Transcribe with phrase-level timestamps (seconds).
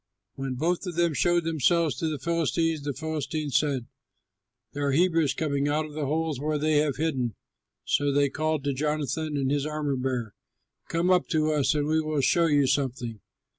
[0.33, 3.85] When both of them showed themselves to the Philistines, the Philistines said,
[4.73, 7.35] "There are Hebrews coming out of the holes where they have hidden."
[7.85, 10.33] So they called to Jonathan and his armor bearer,
[10.87, 13.19] "Come up to us, and we will show you something!"